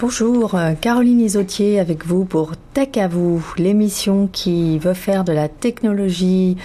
Bonjour, 0.00 0.56
euh, 0.56 0.72
Caroline 0.72 1.20
Isotier 1.20 1.78
avec 1.78 2.04
vous 2.04 2.24
pour 2.24 2.54
Tech 2.72 2.88
à 2.96 3.06
vous, 3.06 3.46
l'émission 3.58 4.26
qui 4.26 4.76
veut 4.80 4.92
faire 4.92 5.22
de 5.22 5.32
la 5.32 5.48
technologie, 5.48 6.56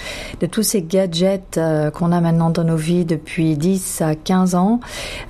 de 0.41 0.47
tous 0.47 0.63
ces 0.63 0.81
gadgets 0.81 1.59
euh, 1.59 1.91
qu'on 1.91 2.11
a 2.11 2.21
maintenant 2.21 2.49
dans 2.49 2.63
nos 2.63 2.75
vies 2.75 3.05
depuis 3.05 3.55
10 3.55 4.01
à 4.01 4.15
15 4.15 4.55
ans, 4.55 4.79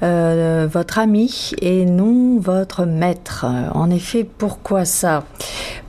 euh, 0.02 0.66
votre 0.72 0.98
ami 0.98 1.52
et 1.62 1.84
non 1.84 2.40
votre 2.40 2.86
maître. 2.86 3.46
En 3.74 3.90
effet, 3.90 4.24
pourquoi 4.24 4.86
ça? 4.86 5.26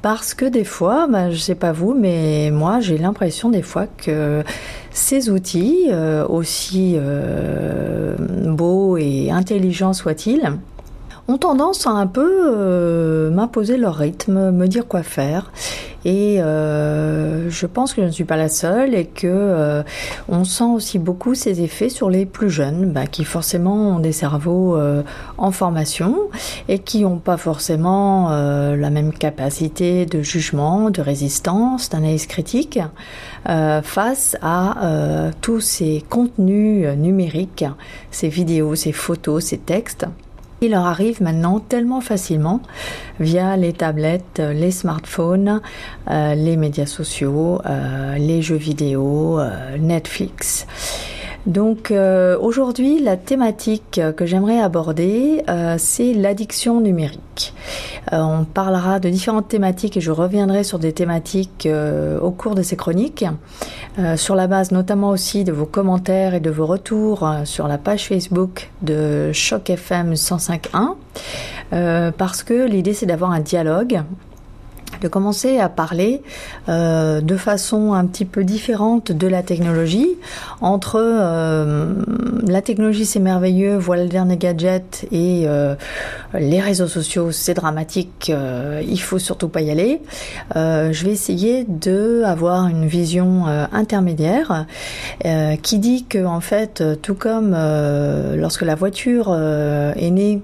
Parce 0.02 0.34
que 0.34 0.46
des 0.46 0.64
fois, 0.64 1.06
bah, 1.06 1.30
je 1.30 1.36
sais 1.36 1.54
pas 1.54 1.70
vous, 1.70 1.94
mais 1.94 2.50
moi 2.50 2.80
j'ai 2.80 2.98
l'impression 2.98 3.50
des 3.50 3.62
fois 3.62 3.86
que 3.86 4.42
ces 4.90 5.30
outils, 5.30 5.88
aussi 6.28 6.96
beaux 8.46 8.96
et 8.96 9.30
intelligents 9.30 9.92
soient-ils, 9.92 10.58
ont 11.28 11.38
tendance 11.38 11.86
à 11.86 11.90
un 11.90 12.06
peu 12.06 12.42
euh, 12.46 13.30
m'imposer 13.30 13.76
leur 13.76 13.96
rythme, 13.96 14.50
me 14.50 14.66
dire 14.66 14.86
quoi 14.86 15.02
faire. 15.02 15.52
Et 16.06 16.40
euh, 16.40 17.50
je 17.50 17.66
pense 17.66 17.92
que 17.92 18.00
je 18.00 18.06
ne 18.06 18.12
suis 18.12 18.24
pas 18.24 18.38
la 18.38 18.48
seule 18.48 18.94
et 18.94 19.04
que 19.04 19.26
euh, 19.26 19.82
on 20.30 20.44
sent 20.44 20.64
aussi 20.64 20.98
beaucoup 20.98 21.34
ces 21.34 21.60
effets 21.60 21.90
sur 21.90 22.08
les 22.08 22.24
plus 22.24 22.48
jeunes, 22.48 22.90
bah, 22.90 23.06
qui 23.06 23.24
forcément 23.24 23.96
ont 23.96 23.98
des 23.98 24.12
cerveaux 24.12 24.78
en 25.36 25.50
formation 25.50 26.16
et 26.68 26.78
qui 26.78 27.02
n'ont 27.02 27.18
pas 27.18 27.36
forcément 27.36 28.30
la 28.30 28.90
même 28.90 29.12
capacité 29.12 30.06
de 30.06 30.22
jugement, 30.22 30.90
de 30.90 31.02
résistance, 31.02 31.90
d'analyse 31.90 32.26
critique 32.26 32.78
face 33.44 34.36
à 34.40 35.30
tous 35.42 35.60
ces 35.60 36.02
contenus 36.08 36.88
numériques, 36.96 37.66
ces 38.10 38.28
vidéos, 38.28 38.74
ces 38.74 38.92
photos, 38.92 39.44
ces 39.44 39.58
textes 39.58 40.06
il 40.60 40.72
leur 40.72 40.86
arrive 40.86 41.22
maintenant 41.22 41.60
tellement 41.60 42.00
facilement 42.00 42.60
via 43.18 43.56
les 43.56 43.72
tablettes, 43.72 44.40
les 44.40 44.70
smartphones, 44.70 45.60
euh, 46.10 46.34
les 46.34 46.56
médias 46.56 46.86
sociaux, 46.86 47.60
euh, 47.66 48.16
les 48.16 48.42
jeux 48.42 48.56
vidéo, 48.56 49.38
euh, 49.38 49.76
Netflix. 49.78 50.66
Donc 51.46 51.90
aujourd'hui, 51.90 53.00
la 53.00 53.16
thématique 53.16 53.98
que 54.14 54.26
j'aimerais 54.26 54.60
aborder, 54.60 55.42
c'est 55.78 56.12
l'addiction 56.12 56.82
numérique. 56.82 57.54
On 58.12 58.44
parlera 58.44 58.98
de 58.98 59.08
différentes 59.08 59.48
thématiques 59.48 59.96
et 59.96 60.00
je 60.00 60.10
reviendrai 60.10 60.64
sur 60.64 60.78
des 60.78 60.92
thématiques 60.92 61.68
au 62.20 62.30
cours 62.30 62.54
de 62.54 62.62
ces 62.62 62.76
chroniques. 62.76 63.24
Euh, 63.98 64.16
sur 64.16 64.36
la 64.36 64.46
base 64.46 64.70
notamment 64.70 65.08
aussi 65.08 65.42
de 65.42 65.50
vos 65.50 65.66
commentaires 65.66 66.34
et 66.34 66.40
de 66.40 66.50
vos 66.50 66.64
retours 66.64 67.26
euh, 67.26 67.44
sur 67.44 67.66
la 67.66 67.76
page 67.76 68.06
Facebook 68.06 68.70
de 68.82 69.32
Choc 69.32 69.68
FM 69.68 70.14
105.1, 70.14 70.94
euh, 71.72 72.12
parce 72.16 72.44
que 72.44 72.68
l'idée 72.68 72.94
c'est 72.94 73.06
d'avoir 73.06 73.32
un 73.32 73.40
dialogue 73.40 74.02
de 75.00 75.08
commencer 75.08 75.58
à 75.58 75.68
parler 75.68 76.22
euh, 76.68 77.20
de 77.20 77.36
façon 77.36 77.92
un 77.94 78.06
petit 78.06 78.24
peu 78.24 78.44
différente 78.44 79.12
de 79.12 79.26
la 79.26 79.42
technologie, 79.42 80.08
entre 80.60 81.00
euh, 81.00 81.94
la 82.46 82.62
technologie 82.62 83.06
c'est 83.06 83.20
merveilleux, 83.20 83.76
voilà 83.76 84.04
le 84.04 84.08
dernier 84.08 84.36
gadget 84.36 85.06
et 85.10 85.44
euh, 85.46 85.74
les 86.34 86.60
réseaux 86.60 86.86
sociaux 86.86 87.32
c'est 87.32 87.54
dramatique, 87.54 88.32
il 88.86 89.00
faut 89.00 89.18
surtout 89.18 89.48
pas 89.48 89.60
y 89.60 89.70
aller. 89.70 90.00
je 90.54 91.04
vais 91.04 91.12
essayer 91.12 91.64
de 91.64 92.22
avoir 92.24 92.68
une 92.68 92.86
vision 92.86 93.46
intermédiaire 93.72 94.66
qui 95.62 95.78
dit 95.78 96.04
que 96.04 96.24
en 96.24 96.40
fait, 96.40 96.82
tout 97.02 97.14
comme 97.14 97.56
lorsque 98.36 98.62
la 98.62 98.74
voiture 98.74 99.34
est 99.34 100.10
née, 100.10 100.40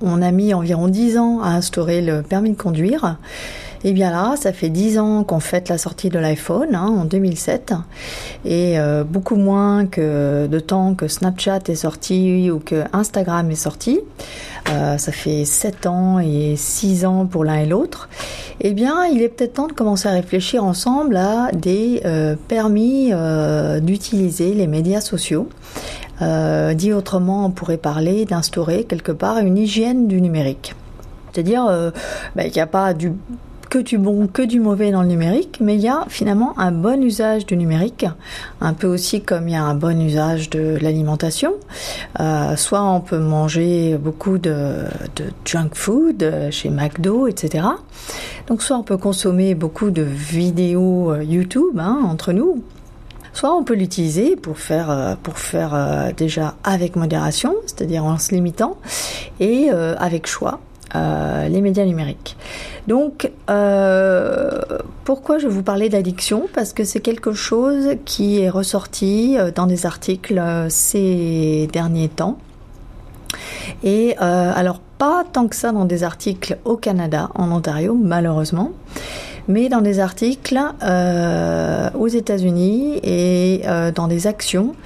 on 0.00 0.22
a 0.22 0.30
mis 0.30 0.54
environ 0.54 0.88
10 0.88 1.18
ans 1.18 1.40
à 1.42 1.48
instaurer 1.48 2.00
le 2.02 2.22
permis 2.22 2.50
de 2.50 2.56
conduire. 2.56 3.18
Et 3.84 3.92
bien 3.92 4.10
là, 4.10 4.34
ça 4.36 4.52
fait 4.52 4.70
10 4.70 4.98
ans 4.98 5.24
qu'on 5.24 5.38
fête 5.38 5.68
la 5.68 5.78
sortie 5.78 6.08
de 6.08 6.18
l'iPhone 6.18 6.74
hein, 6.74 6.86
en 6.86 7.04
2007 7.04 7.74
et 8.44 8.78
euh, 8.78 9.04
beaucoup 9.04 9.36
moins 9.36 9.86
que 9.86 10.48
de 10.48 10.58
temps 10.58 10.94
que 10.94 11.06
Snapchat 11.06 11.60
est 11.68 11.76
sorti 11.76 12.50
ou 12.50 12.58
que 12.58 12.84
Instagram 12.92 13.48
est 13.50 13.54
sorti. 13.54 14.00
Euh, 14.70 14.98
ça 14.98 15.12
fait 15.12 15.44
7 15.44 15.86
ans 15.86 16.18
et 16.18 16.56
6 16.56 17.04
ans 17.06 17.26
pour 17.26 17.44
l'un 17.44 17.58
et 17.58 17.66
l'autre. 17.66 18.08
Eh 18.60 18.72
bien, 18.72 19.04
il 19.06 19.22
est 19.22 19.28
peut-être 19.28 19.54
temps 19.54 19.68
de 19.68 19.72
commencer 19.72 20.08
à 20.08 20.12
réfléchir 20.12 20.64
ensemble 20.64 21.16
à 21.16 21.50
des 21.52 22.02
euh, 22.04 22.34
permis 22.48 23.12
d'utiliser 23.80 24.54
les 24.54 24.66
médias 24.66 25.00
sociaux. 25.00 25.48
Dit 26.20 26.92
autrement, 26.92 27.46
on 27.46 27.50
pourrait 27.50 27.76
parler 27.76 28.24
d'instaurer 28.24 28.84
quelque 28.84 29.12
part 29.12 29.38
une 29.38 29.56
hygiène 29.56 30.08
du 30.08 30.20
numérique. 30.20 30.74
C'est-à-dire 31.32 31.92
bah, 32.34 32.44
qu'il 32.44 32.54
n'y 32.54 32.60
a 32.60 32.66
pas 32.66 32.94
du 32.94 33.12
que 33.68 33.78
du 33.78 33.98
bon, 33.98 34.26
que 34.26 34.42
du 34.42 34.60
mauvais 34.60 34.90
dans 34.90 35.02
le 35.02 35.08
numérique, 35.08 35.58
mais 35.60 35.74
il 35.74 35.80
y 35.80 35.88
a 35.88 36.04
finalement 36.08 36.58
un 36.58 36.72
bon 36.72 37.02
usage 37.02 37.46
du 37.46 37.56
numérique, 37.56 38.06
un 38.60 38.72
peu 38.72 38.86
aussi 38.86 39.20
comme 39.20 39.48
il 39.48 39.52
y 39.52 39.56
a 39.56 39.62
un 39.62 39.74
bon 39.74 40.00
usage 40.00 40.50
de 40.50 40.78
l'alimentation. 40.80 41.54
Euh, 42.20 42.56
soit 42.56 42.82
on 42.82 43.00
peut 43.00 43.18
manger 43.18 43.98
beaucoup 43.98 44.38
de, 44.38 44.84
junk 45.44 45.70
food 45.74 46.22
euh, 46.22 46.50
chez 46.50 46.70
McDo, 46.70 47.26
etc. 47.26 47.66
Donc 48.46 48.62
soit 48.62 48.76
on 48.76 48.82
peut 48.82 48.96
consommer 48.96 49.54
beaucoup 49.54 49.90
de 49.90 50.02
vidéos 50.02 51.12
euh, 51.12 51.22
YouTube 51.22 51.78
hein, 51.78 51.98
entre 52.04 52.32
nous, 52.32 52.62
Soit 53.32 53.54
on 53.54 53.64
peut 53.64 53.74
l'utiliser 53.74 54.36
pour 54.36 54.58
faire, 54.58 55.16
pour 55.22 55.38
faire 55.38 56.12
déjà 56.16 56.54
avec 56.64 56.96
modération, 56.96 57.54
c'est-à-dire 57.66 58.04
en 58.04 58.18
se 58.18 58.34
limitant, 58.34 58.78
et 59.40 59.70
avec 59.70 60.26
choix. 60.26 60.60
Euh, 60.94 61.48
les 61.48 61.60
médias 61.60 61.84
numériques. 61.84 62.36
Donc, 62.86 63.30
euh, 63.50 64.62
pourquoi 65.04 65.36
je 65.36 65.46
vous 65.46 65.62
parlais 65.62 65.90
d'addiction? 65.90 66.48
Parce 66.54 66.72
que 66.72 66.82
c'est 66.82 67.00
quelque 67.00 67.34
chose 67.34 67.96
qui 68.06 68.40
est 68.40 68.48
ressorti 68.48 69.36
euh, 69.36 69.50
dans 69.54 69.66
des 69.66 69.84
articles 69.84 70.42
ces 70.70 71.68
derniers 71.74 72.08
temps. 72.08 72.38
Et 73.84 74.16
alors, 74.16 74.80
pas 74.96 75.24
tant 75.30 75.46
que 75.46 75.54
ça 75.54 75.72
dans 75.72 75.84
des 75.84 76.02
articles 76.02 76.56
au 76.64 76.76
Canada, 76.76 77.28
en 77.34 77.52
Ontario, 77.52 77.94
malheureusement 77.94 78.72
mais 79.48 79.70
dans 79.70 79.80
des 79.80 79.98
articles 79.98 80.60
euh, 80.82 81.88
aux 81.98 82.06
États-Unis 82.06 83.00
et 83.02 83.62
euh, 83.66 83.90
dans 83.90 84.06
des 84.06 84.26
actions 84.26 84.76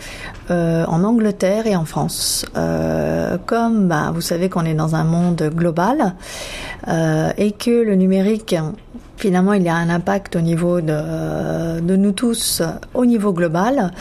euh, 0.51 0.85
en 0.87 1.05
Angleterre 1.05 1.67
et 1.67 1.77
en 1.77 1.85
France. 1.85 2.47
comme 3.47 3.89
bah, 3.89 4.13
vous 4.15 4.21
savez 4.21 4.49
qu'on 4.49 4.65
est 4.65 4.75
dans 4.75 4.95
un 4.95 5.05
monde 5.05 5.51
global 5.55 6.15
et 7.37 7.53
que 7.53 7.71
le 7.71 7.95
numérique 7.95 8.55
finalement 9.23 9.53
il 9.53 9.63
y 9.63 9.69
a 9.69 9.77
un 9.77 9.89
impact 9.89 10.35
au 10.35 10.41
niveau 10.41 10.81
de, 10.81 11.81
nous 11.81 12.13
tous 12.13 12.61
au 12.93 13.07
niveau 13.07 13.33
global. 13.33 13.93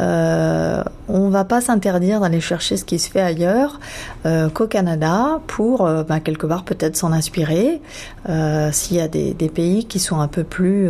Euh, 0.00 0.82
on 1.08 1.28
va 1.28 1.44
pas 1.44 1.60
s'interdire 1.60 2.20
d'aller 2.20 2.40
chercher 2.40 2.78
ce 2.78 2.84
qui 2.86 2.98
se 2.98 3.10
fait 3.10 3.20
ailleurs 3.20 3.80
euh, 4.24 4.48
qu'au 4.48 4.66
Canada 4.66 5.40
pour 5.46 5.86
euh, 5.86 6.04
ben, 6.04 6.20
quelque 6.20 6.46
part 6.46 6.64
peut-être 6.64 6.96
s'en 6.96 7.12
inspirer 7.12 7.82
euh, 8.30 8.72
s'il 8.72 8.96
y 8.96 9.00
a 9.00 9.08
des, 9.08 9.34
pays 9.54 9.84
qui 9.84 9.98
sont 9.98 10.20
un 10.20 10.28
peu 10.28 10.42
plus 10.42 10.88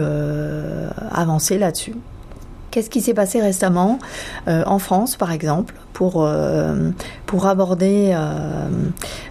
avancés 1.10 1.58
là-dessus. 1.58 1.94
Qu'est-ce 2.70 2.88
qui 2.88 3.00
s'est 3.00 3.14
passé 3.14 3.40
récemment 3.40 3.98
en 4.46 4.78
France, 4.78 5.16
par 5.16 5.32
exemple, 5.32 5.74
pour 5.92 6.28
pour 7.26 7.46
aborder 7.46 8.12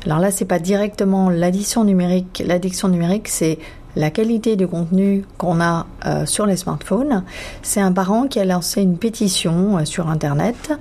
Alors 0.05 0.19
là, 0.19 0.31
c'est 0.31 0.45
pas 0.45 0.59
directement 0.59 1.29
l'addition 1.29 1.85
numérique. 1.85 2.43
L'addiction 2.45 2.89
numérique, 2.89 3.29
c'est 3.29 3.57
la 3.95 4.09
qualité 4.09 4.55
du 4.55 4.67
contenu 4.67 5.25
qu'on 5.37 5.61
a 5.61 5.85
euh, 6.05 6.25
sur 6.25 6.45
les 6.45 6.55
smartphones. 6.55 7.23
C'est 7.61 7.81
un 7.81 7.91
parent 7.91 8.27
qui 8.27 8.39
a 8.39 8.45
lancé 8.45 8.81
une 8.81 8.97
pétition 8.97 9.77
euh, 9.77 9.85
sur 9.85 10.09
Internet 10.09 10.71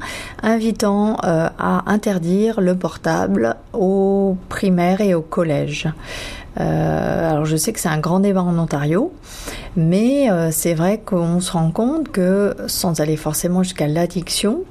invitant 0.43 1.17
euh, 1.25 1.49
à 1.59 1.91
interdire 1.91 2.61
le 2.61 2.75
portable 2.77 3.57
aux 3.73 4.37
primaires 4.49 5.01
et 5.01 5.15
au 5.15 5.23
collège. 5.23 5.89
alors 6.57 7.47
je 7.47 7.57
sais 7.57 7.73
que 7.73 7.81
c'est 7.81 7.89
un 7.89 7.99
grand 7.99 8.21
débat 8.21 8.43
en 8.43 8.59
Ontario, 8.59 9.13
mais 9.77 10.29
c'est 10.51 10.75
vrai 10.75 10.99
qu'on 10.99 11.41
se 11.41 11.53
rend 11.53 11.71
compte 11.71 12.11
que 12.11 12.57
sans 12.67 13.01
aller 13.01 13.17
forcément 13.17 13.63
jusqu'à 13.63 13.87
l'addiction, 13.87 14.65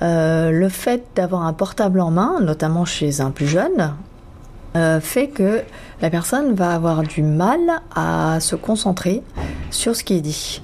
le 0.00 0.68
fait 0.68 1.02
d'avoir 1.16 1.42
un 1.42 1.52
portable 1.52 2.00
en 2.00 2.10
main, 2.10 2.40
notamment 2.40 2.84
chez 2.84 3.20
un 3.20 3.30
plus 3.30 3.48
jeune, 3.48 3.94
euh, 4.76 5.00
fait 5.00 5.28
que 5.28 5.62
la 6.00 6.10
personne 6.10 6.54
va 6.54 6.74
avoir 6.74 7.02
du 7.02 7.22
mal 7.22 7.60
à 7.94 8.38
se 8.40 8.56
concentrer 8.56 9.22
sur 9.70 9.94
ce 9.94 10.02
qui 10.02 10.14
est 10.14 10.20
dit. 10.20 10.62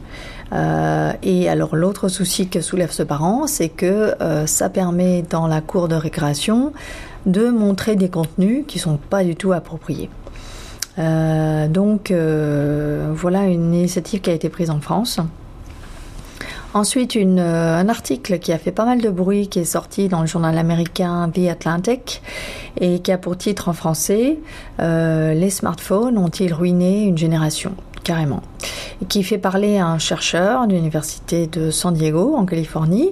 Euh, 0.53 1.12
et 1.23 1.49
alors 1.49 1.77
l'autre 1.77 2.09
souci 2.09 2.49
que 2.49 2.61
soulève 2.61 2.91
ce 2.91 3.05
parent, 3.05 3.47
c'est 3.47 3.69
que 3.69 4.17
euh, 4.21 4.47
ça 4.47 4.69
permet 4.69 5.23
dans 5.23 5.47
la 5.47 5.61
cour 5.61 5.87
de 5.87 5.95
récréation 5.95 6.73
de 7.27 7.51
montrer 7.51 7.95
des 7.95 8.09
contenus 8.09 8.65
qui 8.67 8.81
sont 8.81 8.97
pas 8.97 9.23
du 9.23 9.37
tout 9.37 9.53
appropriés. 9.53 10.11
donc 10.97 12.12
voilà 12.12 13.45
une 13.47 13.75
initiative 13.75 14.21
qui 14.21 14.31
a 14.31 14.33
été 14.33 14.49
prise 14.49 14.71
en 14.71 14.81
France 14.81 15.21
Ensuite, 16.72 17.17
une, 17.17 17.40
un 17.40 17.88
article 17.88 18.38
qui 18.38 18.52
a 18.52 18.58
fait 18.58 18.70
pas 18.70 18.84
mal 18.84 19.00
de 19.00 19.11
bruit, 19.11 19.49
qui 19.49 19.58
est 19.58 19.64
sorti 19.64 20.08
dans 20.08 20.20
le 20.20 20.26
journal 20.26 20.56
américain 20.56 21.28
The 21.34 21.49
Atlantic 21.49 22.22
et 22.81 23.00
qui 23.00 23.11
a 23.11 23.19
pour 23.19 23.37
titre 23.37 23.69
en 23.69 23.72
français 23.72 24.38
Les 24.78 25.50
smartphones 25.50 26.17
ont-ils 26.17 26.55
ruiné 26.55 27.02
une 27.02 27.19
génération? 27.19 27.75
Carrément, 28.05 28.43
qui 29.08 29.22
fait 29.22 29.38
parler 29.38 29.78
à 29.78 29.87
un 29.87 29.99
chercheur 29.99 30.67
de 30.67 30.75
l'université 30.75 31.46
de 31.46 31.70
San 31.70 31.93
Diego 31.93 32.34
en 32.37 32.46
Californie, 32.46 33.11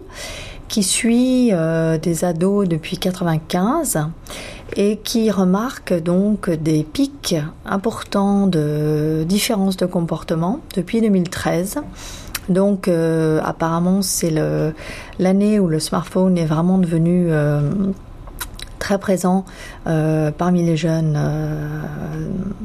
qui 0.69 0.83
suit 0.83 1.51
euh, 1.53 1.99
des 1.99 2.25
ados 2.25 2.69
depuis 2.69 2.99
95 2.99 3.99
et 4.77 4.99
qui 4.99 5.31
remarque 5.31 5.95
donc 5.95 6.51
des 6.51 6.85
pics 6.85 7.37
importants 7.65 8.47
de 8.47 9.25
différences 9.27 9.77
de 9.77 9.87
comportement 9.87 10.61
depuis 10.75 11.01
2013. 11.01 11.81
Donc 12.49 12.89
euh, 12.89 13.41
apparemment 13.45 14.03
c'est 14.03 14.33
l'année 15.19 15.61
où 15.61 15.69
le 15.69 15.79
smartphone 15.81 16.39
est 16.39 16.47
vraiment 16.47 16.79
devenu 16.79 17.27
euh, 17.29 17.61
très 18.79 18.99
présent 18.99 19.45
euh, 19.87 20.31
parmi 20.31 20.65
les 20.65 20.77
jeunes. 20.77 21.19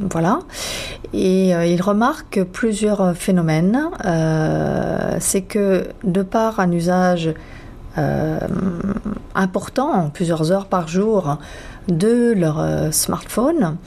Voilà. 0.10 0.40
Et 1.14 1.50
il 1.50 1.82
remarque 1.82 2.44
plusieurs 2.44 3.16
phénomènes. 3.16 3.90
C'est 5.20 5.42
que 5.42 5.88
de 6.04 6.22
par 6.24 6.60
un 6.60 6.72
usage 6.72 7.34
important, 9.36 10.10
plusieurs 10.14 10.52
heures 10.52 10.66
par 10.66 10.88
jour, 10.88 11.38
de 11.88 12.34
leur 12.36 12.66
smartphone, 12.94 13.78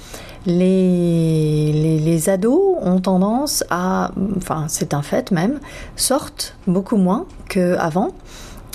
les, 0.46 1.72
les, 1.72 1.98
les, 1.98 2.28
ados 2.28 2.76
ont 2.80 3.00
tendance 3.00 3.64
à, 3.68 4.12
enfin 4.36 4.66
c'est 4.68 4.94
un 4.94 5.02
fait 5.02 5.30
même, 5.32 5.60
sortent 5.96 6.56
beaucoup 6.66 6.96
moins 6.96 7.26
qu'avant. 7.48 8.12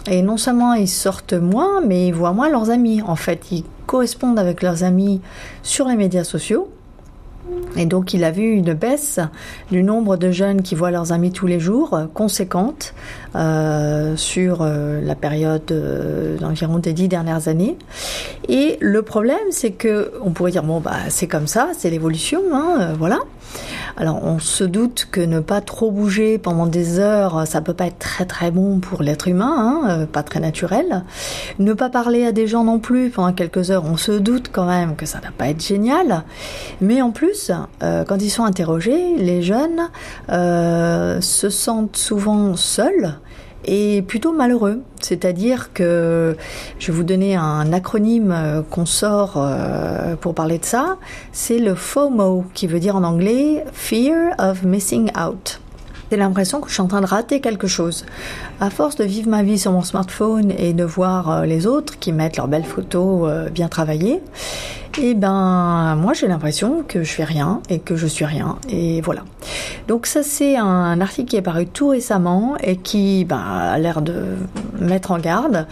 Et 0.08 0.22
non 0.22 0.38
seulement 0.38 0.74
ils 0.74 0.88
sortent 0.88 1.34
moins, 1.34 1.82
mais 1.82 2.08
ils 2.08 2.14
voient 2.14 2.34
moins 2.34 2.50
leurs 2.50 2.70
amis. 2.70 3.02
En 3.04 3.16
fait, 3.16 3.52
ils 3.52 3.64
correspondent 3.86 4.40
avec 4.40 4.62
leurs 4.62 4.84
amis 4.84 5.22
sur 5.64 5.88
les 5.88 5.96
médias 5.96 6.24
sociaux. 6.24 6.70
Et 7.78 7.86
donc 7.86 8.14
il 8.14 8.24
a 8.24 8.32
vu 8.32 8.44
une 8.52 8.74
baisse 8.74 9.20
du 9.72 9.84
nombre 9.84 10.18
de 10.18 10.32
jeunes 10.32 10.62
qui 10.62 10.76
voient 10.76 10.92
leurs 10.92 11.12
amis 11.12 11.32
tous 11.32 11.48
les 11.48 11.60
jours, 11.60 11.94
euh, 11.94 12.06
conséquente 12.14 12.94
euh, 13.36 14.16
sur 14.18 14.62
euh, 14.62 15.00
la 15.02 15.16
période 15.16 15.66
d'environ 16.40 16.80
des 16.80 16.94
dix 16.94 17.08
dernières 17.08 17.48
années. 17.48 17.78
Et 18.50 18.78
le 18.82 19.02
problème, 19.02 19.38
c'est 19.52 19.72
que 19.72 20.12
on 20.22 20.32
pourrait 20.32 20.52
dire 20.52 20.64
bon 20.64 20.80
bah 20.80 20.98
c'est 21.10 21.28
comme 21.28 21.48
ça, 21.48 21.70
c'est 21.78 21.90
l'évolution, 21.90 22.42
hein, 22.54 22.94
voilà. 22.98 23.20
Alors 23.98 24.24
on 24.24 24.40
se 24.40 24.64
doute 24.64 25.08
que 25.12 25.22
ne 25.22 25.40
pas 25.40 25.62
trop 25.62 25.92
bouger 25.92 26.38
pendant 26.38 26.66
des 26.66 27.00
heures, 27.00 27.46
ça 27.48 27.62
peut 27.62 27.74
pas 27.74 27.88
être 27.88 28.00
très 28.00 28.26
très 28.26 28.52
bon 28.52 28.80
pour 28.80 29.04
l'être 29.04 29.28
humain, 29.28 29.56
hein, 29.58 29.90
euh, 29.90 30.06
pas 30.06 30.24
très 30.24 30.40
naturel. 30.40 31.04
Ne 31.60 31.74
pas 31.74 31.90
parler 31.90 32.26
à 32.26 32.32
des 32.32 32.48
gens 32.48 32.64
non 32.64 32.80
plus 32.80 33.10
pendant 33.10 33.34
quelques 33.34 33.72
heures, 33.72 33.84
on 33.86 33.98
se 33.98 34.12
doute 34.12 34.50
quand 34.52 34.66
même 34.66 34.96
que 34.96 35.06
ça 35.06 35.20
va 35.20 35.32
pas 35.32 35.48
être 35.48 35.62
génial. 35.62 36.24
Mais 36.80 37.02
en 37.02 37.12
plus, 37.12 37.52
euh, 37.84 38.04
quand 38.06 38.22
ils 38.22 38.30
sont 38.30 38.44
interrogés, 38.44 39.16
les 39.18 39.42
jeunes 39.42 39.90
euh, 40.30 41.20
se 41.22 41.50
sentent 41.50 41.98
souvent 41.98 42.56
seuls 42.56 43.16
et 43.66 44.02
plutôt 44.02 44.32
malheureux. 44.32 44.82
C'est-à-dire 45.00 45.74
que 45.74 46.36
je 46.80 46.92
vais 46.92 46.94
vous 46.94 47.04
donner 47.04 47.36
un 47.36 47.74
acronyme 47.74 48.32
euh, 48.32 48.62
qu'on 48.62 48.86
sort 48.86 49.34
euh, 49.38 50.16
pour 50.16 50.36
parler 50.36 50.58
de 50.58 50.66
ça. 50.66 50.98
C'est 51.32 51.60
le 51.60 51.76
FOMO, 51.76 52.46
qui 52.54 52.68
veut 52.68 52.80
dire 52.80 52.96
en 52.96 53.04
anglais 53.04 53.64
Fear 53.74 54.36
of 54.40 54.64
Missing 54.64 55.12
Out. 55.18 55.60
J'ai 56.12 56.18
l'impression 56.18 56.60
que 56.60 56.68
je 56.68 56.74
suis 56.74 56.82
en 56.82 56.88
train 56.88 57.00
de 57.00 57.06
rater 57.06 57.40
quelque 57.40 57.68
chose. 57.68 58.06
À 58.60 58.70
force 58.70 58.98
de 58.98 59.06
vivre 59.06 59.30
ma 59.30 59.44
vie 59.44 59.58
sur 59.58 59.72
mon 59.72 59.82
smartphone 59.82 60.52
et 60.52 60.74
de 60.74 60.84
voir 60.84 61.32
euh, 61.32 61.46
les 61.46 61.68
autres 61.68 61.98
qui 62.00 62.12
mettent 62.12 62.38
leurs 62.38 62.50
belles 62.50 62.66
photos 62.66 63.50
bien 63.52 63.70
travaillées, 63.70 64.22
et 64.98 65.12
eh 65.12 65.14
ben 65.14 65.96
moi 65.96 66.12
j'ai 66.12 66.28
l'impression 66.28 66.84
que 66.86 67.04
je 67.04 67.14
fais 67.14 67.24
rien 67.24 67.62
et 67.70 67.80
que 67.80 67.96
je 67.96 68.08
suis 68.08 68.26
rien 68.26 68.58
et 68.68 69.00
voilà. 69.00 69.24
Donc 69.88 70.06
ça 70.06 70.24
c'est 70.24 70.58
un 70.58 71.02
article 71.02 71.30
qui 71.30 71.36
est 71.38 71.42
paru 71.42 71.68
tout 71.68 71.90
récemment 71.90 72.56
et 72.62 72.78
qui 72.78 73.26
ben, 73.26 73.38
a 73.40 73.78
l'air 73.78 74.02
de 74.02 74.36
mettre 74.80 75.12
en 75.12 75.20
garde 75.20 75.68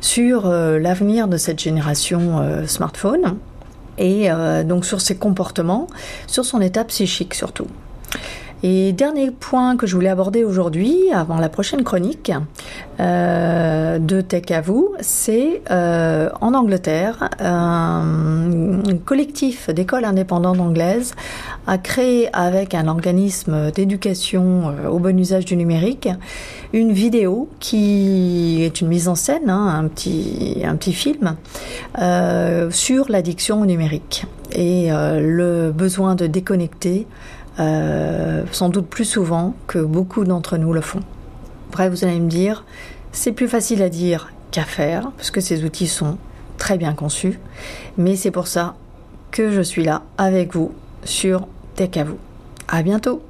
sur 0.00 0.46
euh, 0.46 0.78
l'avenir 0.78 1.28
de 1.28 1.36
cette 1.36 1.60
génération 1.60 2.40
euh, 2.40 2.66
smartphone 2.66 3.36
et 3.98 4.30
euh, 4.30 4.64
donc 4.64 4.84
sur 4.84 5.00
ses 5.00 5.16
comportements, 5.16 5.86
sur 6.26 6.44
son 6.44 6.60
état 6.60 6.84
psychique 6.84 7.34
surtout. 7.34 7.66
Et 8.64 8.92
dernier 8.92 9.32
point 9.32 9.76
que 9.76 9.88
je 9.88 9.96
voulais 9.96 10.08
aborder 10.08 10.44
aujourd'hui, 10.44 11.10
avant 11.12 11.38
la 11.38 11.48
prochaine 11.48 11.82
chronique 11.82 12.30
euh, 13.00 13.98
de 13.98 14.20
Tech 14.20 14.50
à 14.50 14.60
vous, 14.60 14.94
c'est 15.00 15.62
euh, 15.72 16.28
en 16.40 16.54
Angleterre, 16.54 17.28
un 17.40 18.82
collectif 19.04 19.68
d'écoles 19.68 20.04
indépendantes 20.04 20.60
anglaises 20.60 21.14
a 21.66 21.78
créé 21.78 22.28
avec 22.32 22.74
un 22.74 22.86
organisme 22.86 23.72
d'éducation 23.72 24.68
euh, 24.68 24.88
au 24.88 25.00
bon 25.00 25.18
usage 25.18 25.44
du 25.44 25.56
numérique 25.56 26.08
une 26.72 26.92
vidéo 26.92 27.48
qui 27.60 28.62
est 28.62 28.80
une 28.80 28.88
mise 28.88 29.08
en 29.08 29.14
scène, 29.14 29.50
hein, 29.50 29.68
un, 29.78 29.88
petit, 29.88 30.62
un 30.64 30.76
petit 30.76 30.92
film 30.92 31.36
euh, 32.00 32.70
sur 32.70 33.10
l'addiction 33.10 33.60
au 33.60 33.66
numérique. 33.66 34.24
Et 34.54 34.92
euh, 34.92 35.20
le 35.20 35.72
besoin 35.72 36.14
de 36.14 36.26
déconnecter 36.26 37.06
euh, 37.58 38.44
sans 38.52 38.68
doute 38.68 38.86
plus 38.86 39.04
souvent 39.04 39.54
que 39.66 39.78
beaucoup 39.78 40.24
d'entre 40.24 40.56
nous 40.56 40.72
le 40.72 40.80
font. 40.80 41.00
Après, 41.70 41.88
vous 41.88 42.04
allez 42.04 42.20
me 42.20 42.28
dire, 42.28 42.64
c'est 43.12 43.32
plus 43.32 43.48
facile 43.48 43.82
à 43.82 43.88
dire 43.88 44.32
qu'à 44.50 44.64
faire, 44.64 45.10
parce 45.16 45.30
que 45.30 45.40
ces 45.40 45.64
outils 45.64 45.88
sont 45.88 46.18
très 46.58 46.78
bien 46.78 46.92
conçus, 46.92 47.38
mais 47.96 48.16
c'est 48.16 48.30
pour 48.30 48.46
ça 48.46 48.74
que 49.30 49.50
je 49.50 49.62
suis 49.62 49.84
là 49.84 50.02
avec 50.18 50.54
vous 50.54 50.72
sur 51.04 51.46
Tech 51.74 51.96
à 51.96 52.04
vous. 52.04 52.18
À 52.68 52.82
bientôt! 52.82 53.22